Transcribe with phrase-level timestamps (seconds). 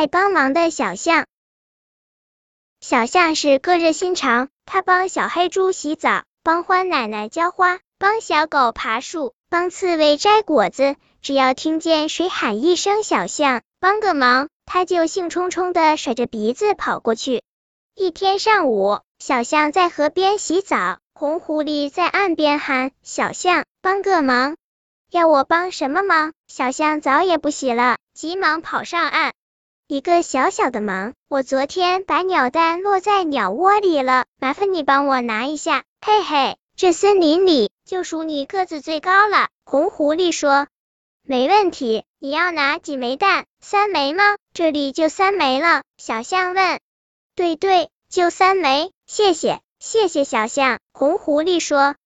[0.00, 1.26] 爱帮忙的小象。
[2.80, 10.96] 小象是个热心肠，它帮小黑猪洗澡，帮欢奶奶浇花，帮小狗爬树，帮刺猬摘果子。
[11.20, 17.42] 只要听见谁喊一声“小象，帮个忙”，它就兴冲冲的甩着鼻子跑过去。
[17.94, 24.56] 一天上午，小象在河边洗澡，红狐狸在岸边喊：“小象，帮个忙。”
[25.12, 26.32] 要我帮什么忙？
[26.48, 29.34] 小象澡也不洗了，急忙跑上岸。
[29.90, 35.82] 一个小小的忙，我昨天把鸟蛋落在鸟窝里了，麻烦你帮我拿一下。
[36.00, 39.48] 嘿嘿，这森林里就属你个子最高了。
[39.64, 40.68] 红狐狸说
[41.26, 43.46] ：“没问题，你要拿几枚蛋？
[43.60, 44.36] 三枚吗？
[44.54, 46.78] 这里就三枚了。”小象问。
[47.34, 50.78] 对对，就三枚，谢谢，谢谢小象。
[50.92, 51.96] 红狐狸说。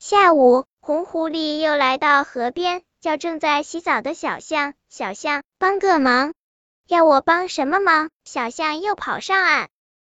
[0.00, 0.64] 下午。
[0.80, 6.32] 红狐狸又来到河边，叫正在洗澡的小象：“小象，帮个忙。”
[6.88, 8.08] 要我帮什么忙？
[8.24, 9.68] 小象又跑上岸。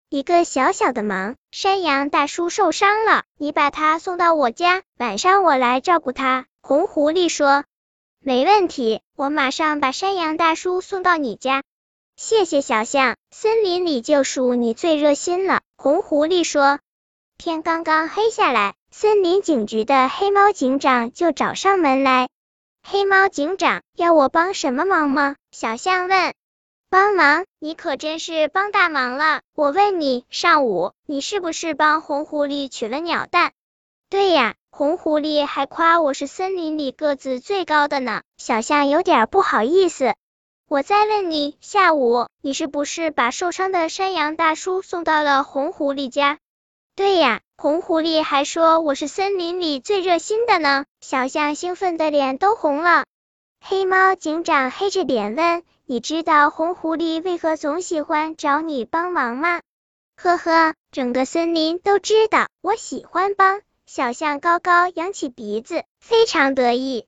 [0.09, 6.47] 一个小小的忙，山羊大叔受伤了，你把他送到我家，晚上我来照顾他。
[6.61, 7.63] 红狐狸说
[8.19, 11.63] ：“没问题，我马上把山羊大叔送到你家。”
[12.17, 15.61] 谢谢小象，森林里就属你最热心了。
[15.77, 16.81] 红狐狸说。
[17.39, 18.75] 天刚刚黑下来。
[18.91, 22.29] 森林警局的黑猫警长就找上门来。
[22.83, 25.37] 黑猫警长要我帮什么忙吗？
[25.53, 26.35] 小象问。
[26.95, 27.45] 帮忙？
[27.59, 29.41] 你可真是帮大忙了。
[29.57, 33.51] 我问你，上午你是不是帮红狐狸取了鸟蛋？
[34.09, 38.23] 对呀，红狐狸还夸我是森林里个子最高的呢。
[38.37, 40.15] 小象有点不好意思。
[40.69, 46.39] 我再问你，下午你是不是把受伤的山羊大叔送到了红狐狸家？
[46.95, 47.41] 对呀。
[47.57, 53.05] 红狐狸还说我是森林里最热心的呢，小象兴奋的脸都红了。
[53.61, 59.61] 黑猫警长黑着脸问：“你知道红狐狸为何总喜欢找你帮忙吗？”
[60.17, 63.61] 呵呵，整个森林都知道我喜欢帮。
[63.87, 67.07] 小象高高扬起鼻子，非常得意。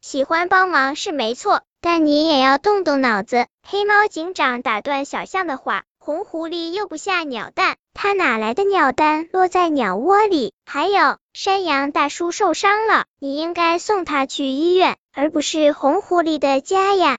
[0.00, 3.46] 喜欢帮忙是没错，但你也要动动脑子。
[3.68, 5.84] 黑猫警长打断小象的话。
[6.04, 10.52] 红狐狸又不下鸟蛋，它哪来的鸟蛋落在鸟窝里？
[10.66, 17.18] 还有，山羊大叔受伤了，你应该送他去医院，而不是红狐狸的家呀！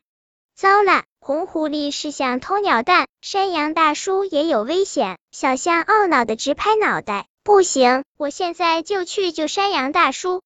[0.56, 5.18] 糟了，红狐狸是想偷鸟蛋，山羊大叔也有危险。
[5.32, 10.42] 小象懊恼的直拍脑袋，不行，我现在就去救山羊大叔。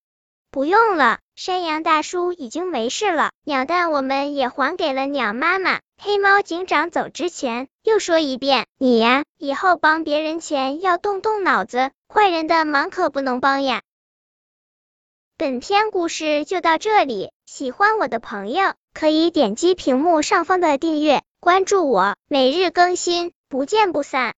[0.49, 5.81] 不用了，山羊大叔已经没事了，鸟蛋我们也还给了鸟妈妈。
[6.01, 13.81] 黑猫警长走之前又说一遍：“你呀，以后帮别人前要动动脑子，坏人的忙可不能帮呀。”
[15.37, 24.25] 本篇故事就到这里，喜欢我的朋友可以点击屏幕上方的订阅，关注我，每日更新，不见不散。